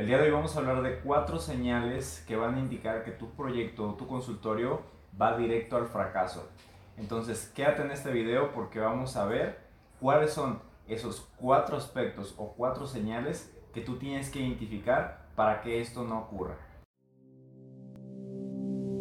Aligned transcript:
El 0.00 0.06
día 0.06 0.16
de 0.16 0.24
hoy 0.24 0.30
vamos 0.30 0.56
a 0.56 0.60
hablar 0.60 0.80
de 0.80 1.00
cuatro 1.00 1.38
señales 1.38 2.24
que 2.26 2.34
van 2.34 2.54
a 2.54 2.58
indicar 2.58 3.04
que 3.04 3.10
tu 3.10 3.32
proyecto 3.32 3.86
o 3.86 3.94
tu 3.96 4.06
consultorio 4.06 4.80
va 5.20 5.36
directo 5.36 5.76
al 5.76 5.88
fracaso. 5.88 6.48
Entonces, 6.96 7.52
quédate 7.54 7.82
en 7.82 7.90
este 7.90 8.10
video 8.10 8.50
porque 8.52 8.80
vamos 8.80 9.18
a 9.18 9.26
ver 9.26 9.58
cuáles 10.00 10.32
son 10.32 10.62
esos 10.88 11.28
cuatro 11.36 11.76
aspectos 11.76 12.34
o 12.38 12.54
cuatro 12.54 12.86
señales 12.86 13.54
que 13.74 13.82
tú 13.82 13.98
tienes 13.98 14.30
que 14.30 14.40
identificar 14.40 15.26
para 15.36 15.60
que 15.60 15.82
esto 15.82 16.02
no 16.02 16.20
ocurra. 16.20 16.56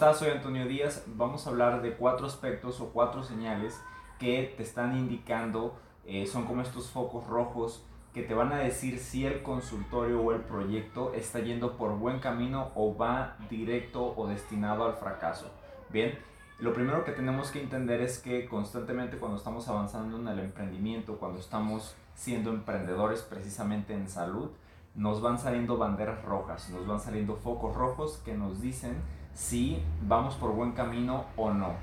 Estás? 0.00 0.18
Soy 0.18 0.30
Antonio 0.30 0.66
Díaz. 0.66 1.04
Vamos 1.08 1.46
a 1.46 1.50
hablar 1.50 1.82
de 1.82 1.92
cuatro 1.92 2.26
aspectos 2.26 2.80
o 2.80 2.88
cuatro 2.88 3.22
señales 3.22 3.78
que 4.18 4.54
te 4.56 4.62
están 4.62 4.96
indicando, 4.96 5.78
eh, 6.06 6.26
son 6.26 6.46
como 6.46 6.62
estos 6.62 6.88
focos 6.88 7.26
rojos 7.26 7.84
que 8.14 8.22
te 8.22 8.32
van 8.32 8.50
a 8.50 8.60
decir 8.60 8.98
si 8.98 9.26
el 9.26 9.42
consultorio 9.42 10.22
o 10.22 10.32
el 10.32 10.40
proyecto 10.40 11.12
está 11.12 11.40
yendo 11.40 11.76
por 11.76 11.98
buen 11.98 12.18
camino 12.18 12.70
o 12.76 12.96
va 12.96 13.36
directo 13.50 14.14
o 14.16 14.26
destinado 14.26 14.86
al 14.86 14.94
fracaso. 14.94 15.50
Bien, 15.90 16.18
lo 16.60 16.72
primero 16.72 17.04
que 17.04 17.12
tenemos 17.12 17.50
que 17.50 17.60
entender 17.60 18.00
es 18.00 18.20
que 18.20 18.48
constantemente 18.48 19.18
cuando 19.18 19.36
estamos 19.36 19.68
avanzando 19.68 20.16
en 20.16 20.28
el 20.28 20.38
emprendimiento, 20.38 21.18
cuando 21.18 21.40
estamos 21.40 21.94
siendo 22.14 22.48
emprendedores 22.48 23.20
precisamente 23.20 23.92
en 23.92 24.08
salud, 24.08 24.48
nos 24.94 25.20
van 25.20 25.38
saliendo 25.38 25.76
banderas 25.76 26.24
rojas, 26.24 26.70
nos 26.70 26.86
van 26.86 27.00
saliendo 27.00 27.36
focos 27.36 27.76
rojos 27.76 28.22
que 28.24 28.34
nos 28.34 28.62
dicen 28.62 29.19
si 29.34 29.82
vamos 30.02 30.34
por 30.34 30.52
buen 30.52 30.72
camino 30.72 31.24
o 31.36 31.50
no. 31.50 31.74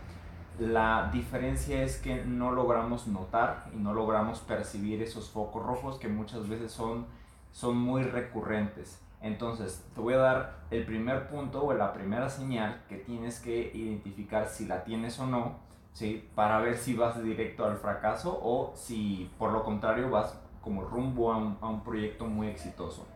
La 0.59 1.09
diferencia 1.13 1.83
es 1.83 1.97
que 1.97 2.23
no 2.25 2.51
logramos 2.51 3.07
notar 3.07 3.69
y 3.73 3.77
no 3.77 3.93
logramos 3.93 4.39
percibir 4.39 5.01
esos 5.03 5.29
focos 5.29 5.63
rojos 5.63 5.99
que 5.99 6.07
muchas 6.07 6.49
veces 6.49 6.71
son, 6.71 7.05
son 7.51 7.77
muy 7.77 8.03
recurrentes. 8.03 8.99
Entonces, 9.21 9.85
te 9.93 10.01
voy 10.01 10.15
a 10.15 10.17
dar 10.17 10.57
el 10.71 10.85
primer 10.85 11.27
punto 11.27 11.63
o 11.63 11.73
la 11.73 11.93
primera 11.93 12.29
señal 12.29 12.83
que 12.87 12.97
tienes 12.97 13.39
que 13.39 13.71
identificar 13.73 14.47
si 14.47 14.65
la 14.65 14.83
tienes 14.83 15.19
o 15.19 15.27
no, 15.27 15.55
¿sí? 15.93 16.27
para 16.35 16.59
ver 16.59 16.77
si 16.77 16.95
vas 16.95 17.21
directo 17.23 17.65
al 17.65 17.77
fracaso 17.77 18.39
o 18.41 18.73
si 18.75 19.31
por 19.37 19.51
lo 19.51 19.63
contrario 19.63 20.09
vas 20.09 20.39
como 20.61 20.83
rumbo 20.83 21.31
a 21.31 21.37
un, 21.37 21.57
a 21.61 21.67
un 21.67 21.83
proyecto 21.83 22.25
muy 22.25 22.47
exitoso. 22.47 23.07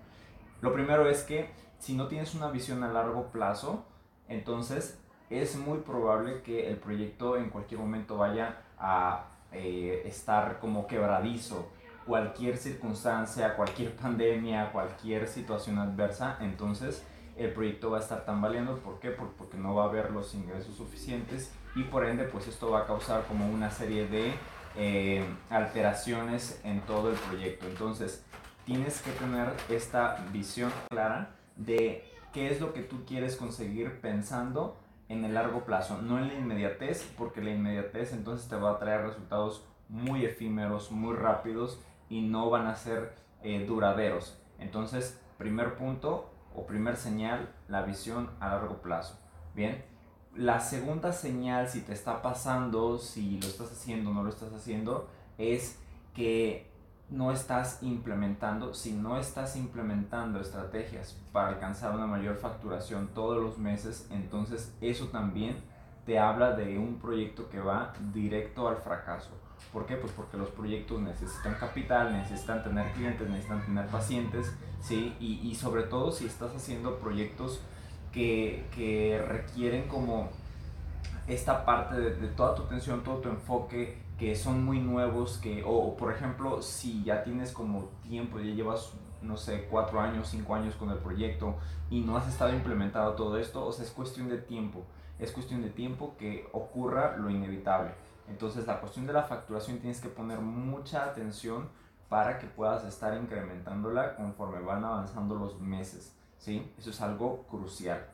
Lo 0.62 0.74
primero 0.74 1.10
es 1.10 1.24
que 1.24 1.50
si 1.80 1.96
no 1.96 2.08
tienes 2.08 2.36
una 2.36 2.50
visión 2.50 2.84
a 2.84 2.88
largo 2.88 3.32
plazo, 3.32 3.84
entonces 4.32 4.98
es 5.30 5.56
muy 5.56 5.80
probable 5.80 6.42
que 6.42 6.70
el 6.70 6.78
proyecto 6.78 7.38
en 7.38 7.50
cualquier 7.50 7.80
momento 7.80 8.18
vaya 8.18 8.62
a 8.80 9.26
eh, 9.52 10.04
estar 10.06 10.60
como 10.60 10.88
quebradizo. 10.88 11.70
Cualquier 12.06 12.58
circunstancia, 12.58 13.56
cualquier 13.56 13.96
pandemia, 14.02 14.72
cualquier 14.72 15.28
situación 15.28 15.78
adversa, 15.78 16.38
entonces 16.42 17.04
el 17.38 17.52
proyecto 17.54 17.92
va 17.92 17.98
a 17.98 18.02
estar 18.02 18.26
tambaleando. 18.26 18.78
¿Por 18.80 19.00
qué? 19.00 19.12
Porque 19.12 19.58
no 19.58 19.76
va 19.76 19.84
a 19.84 19.88
haber 19.88 20.12
los 20.12 20.34
ingresos 20.34 20.76
suficientes 20.76 21.52
y 21.76 21.84
por 21.84 22.06
ende 22.06 22.24
pues 22.26 22.48
esto 22.48 22.72
va 22.72 22.80
a 22.80 22.86
causar 22.86 23.26
como 23.28 23.48
una 23.48 23.70
serie 23.70 24.08
de 24.08 24.34
eh, 24.76 25.26
alteraciones 25.50 26.60
en 26.64 26.82
todo 26.82 27.12
el 27.12 27.18
proyecto. 27.18 27.68
Entonces 27.68 28.24
tienes 28.66 29.02
que 29.02 29.12
tener 29.12 29.50
esta 29.70 30.24
visión 30.32 30.72
clara 30.90 31.36
de 31.56 32.06
qué 32.32 32.52
es 32.52 32.62
lo 32.62 32.74
que 32.74 32.82
tú 32.82 33.06
quieres 33.06 33.36
conseguir 33.36 34.00
pensando 34.02 34.78
en 35.10 35.26
el 35.26 35.34
largo 35.34 35.66
plazo, 35.66 36.02
no 36.02 36.18
en 36.20 36.28
la 36.28 36.34
inmediatez, 36.36 37.04
porque 37.18 37.42
la 37.42 37.52
inmediatez 37.52 38.14
entonces 38.14 38.48
te 38.48 38.56
va 38.56 38.72
a 38.72 38.80
traer 38.80 39.02
resultados 39.02 39.66
muy 39.90 40.24
efímeros, 40.24 40.92
muy 40.92 41.16
rápidos 41.16 41.82
y 42.10 42.22
no 42.22 42.50
van 42.50 42.68
a 42.68 42.76
ser 42.76 43.14
eh, 43.44 43.66
duraderos. 43.66 44.42
Entonces, 44.58 45.20
primer 45.38 45.76
punto 45.76 46.32
o 46.56 46.66
primer 46.66 46.96
señal, 46.96 47.50
la 47.68 47.82
visión 47.82 48.30
a 48.40 48.50
largo 48.50 48.82
plazo. 48.82 49.20
Bien, 49.54 49.84
la 50.36 50.62
segunda 50.62 51.12
señal, 51.12 51.68
si 51.68 51.82
te 51.82 51.92
está 51.92 52.22
pasando, 52.22 52.98
si 52.98 53.40
lo 53.42 53.48
estás 53.48 53.72
haciendo 53.72 54.12
o 54.12 54.14
no 54.14 54.24
lo 54.24 54.30
estás 54.30 54.54
haciendo, 54.54 55.10
es 55.38 55.78
que 56.14 56.71
no 57.12 57.32
estás 57.32 57.84
implementando, 57.84 58.74
si 58.74 58.94
no 58.94 59.20
estás 59.20 59.58
implementando 59.58 60.40
estrategias 60.40 61.18
para 61.34 61.50
alcanzar 61.50 61.94
una 61.94 62.08
mayor 62.08 62.38
facturación 62.38 63.10
todos 63.14 63.42
los 63.42 63.58
meses, 63.58 64.08
entonces 64.12 64.74
eso 64.80 65.08
también 65.08 65.58
te 66.06 66.18
habla 66.18 66.54
de 66.54 66.80
un 66.80 67.00
proyecto 67.00 67.50
que 67.50 67.60
va 67.60 67.94
directo 68.14 68.68
al 68.68 68.78
fracaso. 68.78 69.30
¿Por 69.74 69.86
qué? 69.86 69.96
Pues 69.96 70.12
porque 70.14 70.38
los 70.38 70.50
proyectos 70.50 71.02
necesitan 71.02 71.56
capital, 71.56 72.14
necesitan 72.14 72.64
tener 72.64 72.92
clientes, 72.94 73.30
necesitan 73.30 73.66
tener 73.66 73.86
pacientes, 73.88 74.52
¿sí? 74.82 75.16
Y, 75.20 75.54
sobre 75.56 75.84
todo 75.84 76.12
si 76.12 76.26
estás 76.26 76.56
haciendo 76.56 76.98
proyectos 76.98 77.62
que, 78.12 78.66
que 78.74 79.24
requieren 79.28 79.88
como 79.88 80.30
esta 81.28 81.66
parte 81.66 81.96
de, 82.00 82.28
toda 82.30 82.56
tu 82.56 82.64
atención, 82.64 83.04
todo 83.04 83.18
tu 83.18 83.30
enfoque, 83.30 84.02
que 84.18 84.36
son 84.36 84.64
muy 84.64 84.80
nuevos, 84.80 85.38
que, 85.38 85.64
o, 85.66 85.96
por 85.96 86.12
ejemplo, 86.12 86.62
si 86.62 87.04
ya 87.04 87.24
tienes 87.24 87.52
como 87.52 87.90
tiempo, 88.04 88.40
ya 88.40 88.54
llevas, 88.54 88.94
no 89.22 89.38
sé, 89.38 89.68
cuatro 89.70 90.00
años, 90.00 90.28
cinco 90.30 90.56
años 90.56 90.76
con 90.76 90.90
el 90.90 90.98
proyecto 90.98 91.56
y 91.90 92.02
no 92.02 92.18
has 92.18 92.28
estado 92.28 92.54
implementado 92.54 93.14
todo 93.14 93.38
esto, 93.38 93.66
o 93.66 93.72
sea, 93.72 93.86
es 93.86 93.92
cuestión 93.92 94.30
de 94.30 94.38
tiempo, 94.38 94.84
es 95.20 95.32
cuestión 95.32 95.62
de 95.62 95.70
tiempo 95.70 96.16
que 96.18 96.48
ocurra 96.54 97.18
lo 97.18 97.30
inevitable. 97.30 97.92
Entonces, 98.28 98.66
la 98.66 98.80
cuestión 98.80 99.08
de 99.08 99.14
la 99.14 99.24
facturación 99.24 99.80
tienes 99.80 100.00
que 100.00 100.10
poner 100.10 100.40
mucha 100.40 101.04
atención 101.04 101.70
para 102.08 102.40
que 102.40 102.48
puedas 102.48 102.84
estar 102.86 103.16
incrementándola 103.16 104.16
conforme 104.16 104.60
van 104.60 104.84
avanzando 104.84 105.36
los 105.36 105.60
meses, 105.60 106.16
¿sí? 106.38 106.72
Eso 106.78 106.90
es 106.90 107.02
algo 107.02 107.44
crucial. 107.50 108.06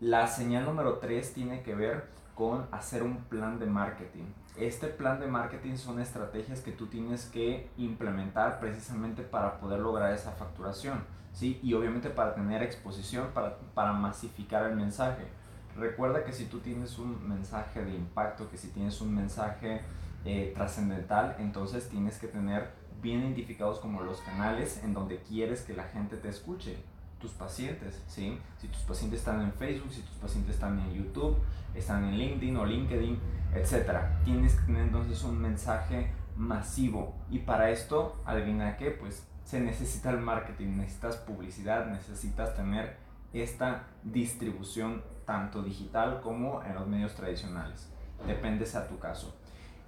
La 0.00 0.26
señal 0.26 0.64
número 0.64 0.98
tres 0.98 1.32
tiene 1.32 1.62
que 1.62 1.74
ver 1.74 2.08
con 2.36 2.68
hacer 2.70 3.02
un 3.02 3.16
plan 3.24 3.58
de 3.58 3.66
marketing. 3.66 4.24
Este 4.56 4.88
plan 4.88 5.18
de 5.18 5.26
marketing 5.26 5.76
son 5.76 6.00
estrategias 6.00 6.60
que 6.60 6.70
tú 6.70 6.86
tienes 6.86 7.24
que 7.24 7.68
implementar 7.78 8.60
precisamente 8.60 9.22
para 9.22 9.58
poder 9.58 9.80
lograr 9.80 10.12
esa 10.12 10.32
facturación, 10.32 11.02
¿sí? 11.32 11.58
Y 11.62 11.72
obviamente 11.72 12.10
para 12.10 12.34
tener 12.34 12.62
exposición, 12.62 13.28
para, 13.32 13.56
para 13.74 13.92
masificar 13.94 14.70
el 14.70 14.76
mensaje. 14.76 15.24
Recuerda 15.76 16.24
que 16.24 16.32
si 16.32 16.44
tú 16.44 16.60
tienes 16.60 16.98
un 16.98 17.26
mensaje 17.26 17.84
de 17.84 17.94
impacto, 17.94 18.50
que 18.50 18.58
si 18.58 18.68
tienes 18.68 19.00
un 19.00 19.14
mensaje 19.14 19.80
eh, 20.26 20.52
trascendental, 20.54 21.36
entonces 21.38 21.88
tienes 21.88 22.18
que 22.18 22.28
tener 22.28 22.70
bien 23.00 23.20
identificados 23.20 23.78
como 23.78 24.02
los 24.02 24.20
canales 24.20 24.82
en 24.84 24.92
donde 24.92 25.18
quieres 25.20 25.62
que 25.62 25.74
la 25.74 25.84
gente 25.84 26.16
te 26.16 26.28
escuche 26.28 26.76
tus 27.20 27.30
pacientes, 27.32 28.02
¿sí? 28.08 28.38
Si 28.58 28.68
tus 28.68 28.82
pacientes 28.82 29.20
están 29.20 29.40
en 29.40 29.52
Facebook, 29.52 29.92
si 29.92 30.02
tus 30.02 30.16
pacientes 30.16 30.54
están 30.54 30.78
en 30.78 30.92
YouTube, 30.92 31.36
están 31.74 32.04
en 32.04 32.18
LinkedIn 32.18 32.56
o 32.56 32.66
LinkedIn, 32.66 33.18
etc. 33.54 33.98
Tienes 34.24 34.54
que 34.54 34.66
tener 34.66 34.82
entonces 34.82 35.22
un 35.24 35.40
mensaje 35.40 36.12
masivo 36.36 37.14
y 37.30 37.40
para 37.40 37.70
esto, 37.70 38.20
adivina 38.26 38.76
qué, 38.76 38.90
pues 38.90 39.26
se 39.44 39.60
necesita 39.60 40.10
el 40.10 40.18
marketing, 40.18 40.76
necesitas 40.76 41.16
publicidad, 41.16 41.86
necesitas 41.86 42.54
tener 42.54 42.96
esta 43.32 43.84
distribución 44.02 45.02
tanto 45.24 45.62
digital 45.62 46.20
como 46.20 46.62
en 46.64 46.74
los 46.74 46.86
medios 46.86 47.14
tradicionales. 47.14 47.90
Depende 48.26 48.66
a 48.74 48.88
tu 48.88 48.98
caso. 48.98 49.36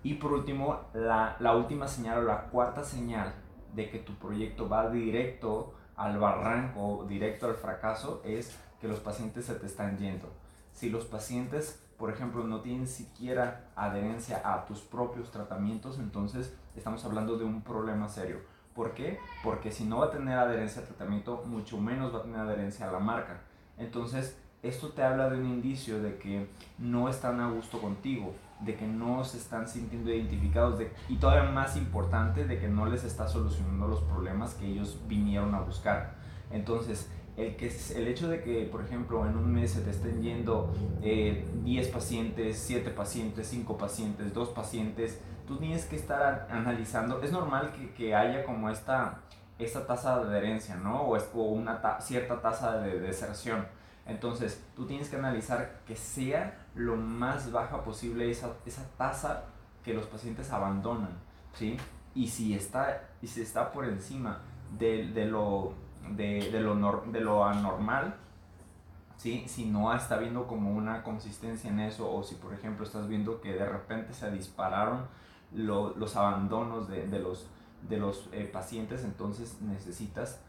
Y 0.03 0.15
por 0.15 0.33
último, 0.33 0.81
la, 0.95 1.37
la 1.41 1.57
última 1.57 1.89
señal 1.89 2.19
o 2.19 2.23
la 2.23 2.45
cuarta 2.45 2.85
señal 2.85 3.35
de 3.75 3.91
que 3.91 3.99
tu 3.99 4.15
proyecto 4.15 4.69
va 4.69 4.91
directo 4.91 5.75
al 5.99 6.19
barranco, 6.19 7.05
directo 7.09 7.47
al 7.47 7.55
fracaso, 7.57 8.23
es 8.25 8.57
que 8.81 8.89
los 8.89 9.01
pacientes 9.01 9.45
se 9.45 9.55
te 9.55 9.67
están 9.67 9.99
yendo. 9.99 10.33
Si 10.73 10.89
los 10.89 11.05
pacientes, 11.05 11.83
por 11.99 12.11
ejemplo, 12.11 12.45
no 12.45 12.61
tienen 12.61 12.87
siquiera 12.87 13.65
adherencia 13.75 14.41
a 14.45 14.65
tus 14.65 14.81
propios 14.81 15.31
tratamientos, 15.33 15.99
entonces 15.99 16.55
estamos 16.77 17.05
hablando 17.05 17.37
de 17.37 17.45
un 17.45 17.63
problema 17.63 18.09
serio. 18.09 18.39
¿Por 18.75 18.95
qué? 18.95 19.19
Porque 19.43 19.73
si 19.73 19.85
no 19.85 19.99
va 19.99 20.07
a 20.07 20.11
tener 20.11 20.39
adherencia 20.39 20.83
al 20.83 20.87
tratamiento, 20.87 21.43
mucho 21.47 21.79
menos 21.79 22.15
va 22.15 22.21
a 22.21 22.23
tener 22.23 22.39
adherencia 22.39 22.89
a 22.89 22.93
la 22.93 23.01
marca. 23.01 23.41
Entonces, 23.77 24.39
esto 24.63 24.91
te 24.91 25.03
habla 25.03 25.29
de 25.29 25.39
un 25.39 25.47
indicio 25.47 26.01
de 26.01 26.17
que 26.19 26.49
no 26.79 27.09
están 27.09 27.41
a 27.41 27.51
gusto 27.51 27.81
contigo, 27.81 28.33
de 28.61 28.77
que 28.77 28.87
no 28.87 29.25
se 29.25 29.39
están 29.39 29.69
sintiendo 29.69 30.13
identificados 30.13 30.79
de, 30.79 30.93
y 31.09 31.17
todavía 31.17 31.51
más 31.51 31.77
importante 31.77 32.45
de 32.45 32.59
que 32.59 32.69
no 32.69 32.87
les 32.87 33.05
está 33.05 33.29
solucionando 33.29 33.87
los 33.87 34.01
problemas 34.03 34.55
que 34.55 34.67
ellos 34.67 34.99
vinieron 35.07 35.55
a 35.55 35.61
buscar. 35.61 36.15
Entonces, 36.51 37.09
el, 37.37 37.55
que, 37.57 37.73
el 37.95 38.09
hecho 38.09 38.29
de 38.29 38.43
que, 38.43 38.65
por 38.65 38.83
ejemplo, 38.83 39.25
en 39.27 39.37
un 39.37 39.53
mes 39.53 39.71
se 39.71 39.83
te 39.83 39.91
estén 39.91 40.23
yendo 40.23 40.75
10 41.01 41.05
eh, 41.05 41.91
pacientes, 41.93 42.59
7 42.59 42.91
pacientes, 42.91 43.47
5 43.47 43.79
pacientes, 43.79 44.35
2 44.35 44.49
pacientes, 44.49 45.21
tú 45.47 45.57
tienes 45.57 45.85
que 45.87 45.95
estar 45.95 46.49
analizando. 46.51 47.23
Es 47.23 47.31
normal 47.31 47.73
que, 47.73 47.93
que 47.93 48.15
haya 48.15 48.45
como 48.45 48.69
esta, 48.71 49.21
esta 49.59 49.87
tasa 49.87 50.19
de 50.19 50.31
adherencia, 50.31 50.77
¿no? 50.77 51.03
O, 51.03 51.17
es, 51.17 51.29
o 51.33 51.43
una 51.43 52.01
cierta 52.01 52.41
tasa 52.41 52.79
de 52.79 52.99
deserción. 52.99 53.67
Entonces, 54.09 54.65
tú 54.75 54.87
tienes 54.87 55.09
que 55.09 55.17
analizar 55.17 55.81
que 55.87 55.95
sea 55.95 56.67
lo 56.79 56.97
más 56.97 57.51
baja 57.51 57.83
posible 57.83 58.31
esa, 58.31 58.53
esa 58.65 58.89
tasa 58.97 59.45
que 59.85 59.93
los 59.93 60.07
pacientes 60.07 60.51
abandonan, 60.53 61.11
¿sí? 61.53 61.77
Y 62.15 62.29
si 62.29 62.55
está, 62.55 63.09
y 63.21 63.27
si 63.27 63.43
está 63.43 63.73
por 63.73 63.85
encima 63.85 64.41
de, 64.79 65.09
de 65.09 65.27
lo 65.27 65.75
de, 66.17 66.51
de, 66.51 66.61
lo, 66.61 67.03
de 67.07 67.21
lo 67.21 67.45
anormal, 67.45 68.15
¿sí? 69.17 69.45
si 69.47 69.67
no 69.67 69.95
está 69.95 70.19
viendo 70.19 70.47
como 70.47 70.73
una 70.73 71.03
consistencia 71.03 71.69
en 71.69 71.81
eso, 71.81 72.11
o 72.11 72.23
si 72.23 72.37
por 72.37 72.55
ejemplo 72.55 72.87
estás 72.87 73.09
viendo 73.09 73.41
que 73.41 73.53
de 73.53 73.67
repente 73.67 74.15
se 74.15 74.31
dispararon 74.31 75.07
los 75.53 76.17
abandonos 76.17 76.89
de, 76.89 77.09
de 77.09 77.19
los, 77.19 77.49
de 77.89 77.99
los 77.99 78.29
eh, 78.33 78.49
pacientes, 78.51 79.05
entonces 79.05 79.61
necesitas 79.61 80.41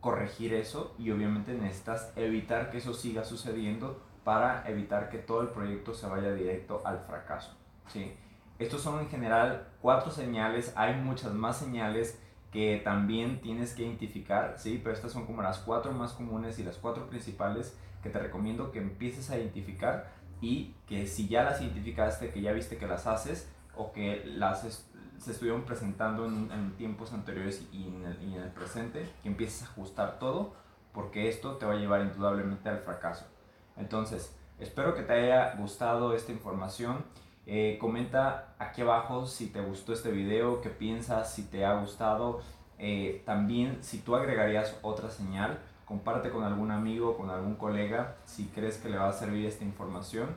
corregir 0.00 0.52
eso 0.54 0.94
y 0.98 1.10
obviamente 1.10 1.54
necesitas 1.54 2.12
evitar 2.16 2.70
que 2.70 2.78
eso 2.78 2.94
siga 2.94 3.24
sucediendo 3.24 4.00
para 4.26 4.68
evitar 4.68 5.08
que 5.08 5.18
todo 5.18 5.40
el 5.42 5.50
proyecto 5.50 5.94
se 5.94 6.08
vaya 6.08 6.34
directo 6.34 6.82
al 6.84 6.98
fracaso. 6.98 7.56
¿sí? 7.86 8.12
Estos 8.58 8.82
son 8.82 8.98
en 8.98 9.08
general 9.08 9.68
cuatro 9.80 10.10
señales, 10.10 10.72
hay 10.74 10.96
muchas 10.96 11.32
más 11.32 11.58
señales 11.58 12.20
que 12.50 12.80
también 12.82 13.40
tienes 13.40 13.72
que 13.72 13.84
identificar, 13.84 14.54
¿sí? 14.58 14.80
Pero 14.82 14.96
estas 14.96 15.12
son 15.12 15.26
como 15.26 15.42
las 15.42 15.58
cuatro 15.58 15.92
más 15.92 16.12
comunes 16.12 16.58
y 16.58 16.64
las 16.64 16.76
cuatro 16.76 17.06
principales 17.06 17.78
que 18.02 18.10
te 18.10 18.18
recomiendo 18.18 18.72
que 18.72 18.80
empieces 18.80 19.30
a 19.30 19.38
identificar 19.38 20.10
y 20.40 20.74
que 20.88 21.06
si 21.06 21.28
ya 21.28 21.44
las 21.44 21.60
identificaste, 21.60 22.30
que 22.30 22.40
ya 22.40 22.50
viste 22.50 22.78
que 22.78 22.88
las 22.88 23.06
haces 23.06 23.48
o 23.76 23.92
que 23.92 24.24
las 24.26 24.88
se 25.18 25.30
estuvieron 25.30 25.62
presentando 25.62 26.26
en, 26.26 26.72
tiempos 26.76 27.12
anteriores 27.12 27.64
y 27.70 27.86
en, 27.86 28.04
el, 28.04 28.20
y 28.20 28.34
en 28.34 28.42
el 28.42 28.50
presente, 28.50 29.08
que 29.22 29.28
empieces 29.28 29.62
a 29.62 29.66
ajustar 29.66 30.18
todo 30.18 30.54
porque 30.92 31.28
esto 31.28 31.58
te 31.58 31.66
va 31.66 31.74
a 31.74 31.76
llevar 31.76 32.00
indudablemente 32.00 32.68
al 32.68 32.80
fracaso. 32.80 33.35
Entonces, 33.76 34.34
espero 34.58 34.94
que 34.94 35.02
te 35.02 35.12
haya 35.12 35.54
gustado 35.56 36.14
esta 36.14 36.32
información. 36.32 37.04
Eh, 37.46 37.78
comenta 37.80 38.54
aquí 38.58 38.82
abajo 38.82 39.26
si 39.26 39.48
te 39.48 39.60
gustó 39.60 39.92
este 39.92 40.10
video, 40.10 40.60
qué 40.60 40.70
piensas, 40.70 41.32
si 41.32 41.44
te 41.44 41.64
ha 41.64 41.78
gustado. 41.78 42.40
Eh, 42.78 43.22
también 43.24 43.78
si 43.82 43.98
tú 43.98 44.16
agregarías 44.16 44.76
otra 44.82 45.10
señal, 45.10 45.58
comparte 45.84 46.30
con 46.30 46.44
algún 46.44 46.70
amigo, 46.70 47.16
con 47.16 47.30
algún 47.30 47.54
colega, 47.54 48.16
si 48.24 48.46
crees 48.46 48.78
que 48.78 48.88
le 48.88 48.98
va 48.98 49.08
a 49.08 49.12
servir 49.12 49.46
esta 49.46 49.64
información. 49.64 50.28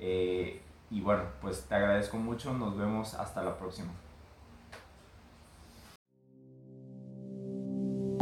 Eh, 0.00 0.60
y 0.90 1.00
bueno, 1.00 1.22
pues 1.40 1.62
te 1.68 1.74
agradezco 1.74 2.16
mucho, 2.16 2.52
nos 2.52 2.76
vemos 2.76 3.14
hasta 3.14 3.42
la 3.42 3.56
próxima. 3.56 3.92